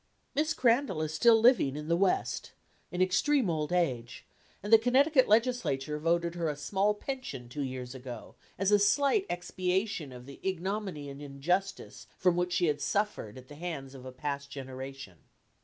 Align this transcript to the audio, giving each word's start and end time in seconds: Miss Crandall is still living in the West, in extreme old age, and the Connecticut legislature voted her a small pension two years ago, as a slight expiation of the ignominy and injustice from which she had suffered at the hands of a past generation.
Miss 0.33 0.55
Crandall 0.55 1.03
is 1.03 1.13
still 1.13 1.39
living 1.39 1.75
in 1.77 1.87
the 1.87 1.95
West, 1.95 2.53
in 2.89 3.03
extreme 3.03 3.51
old 3.51 3.71
age, 3.71 4.25
and 4.63 4.73
the 4.73 4.79
Connecticut 4.79 5.27
legislature 5.27 5.99
voted 5.99 6.33
her 6.33 6.49
a 6.49 6.55
small 6.55 6.95
pension 6.95 7.47
two 7.47 7.61
years 7.61 7.93
ago, 7.93 8.33
as 8.57 8.71
a 8.71 8.79
slight 8.79 9.27
expiation 9.29 10.11
of 10.11 10.25
the 10.25 10.39
ignominy 10.41 11.07
and 11.07 11.21
injustice 11.21 12.07
from 12.17 12.35
which 12.35 12.53
she 12.53 12.65
had 12.65 12.81
suffered 12.81 13.37
at 13.37 13.47
the 13.47 13.53
hands 13.53 13.93
of 13.93 14.03
a 14.03 14.11
past 14.11 14.49
generation. 14.49 15.19